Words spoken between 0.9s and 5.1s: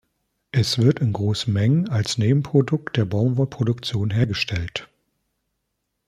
in großen Mengen als Nebenprodukt der Baumwollproduktion hergestellt.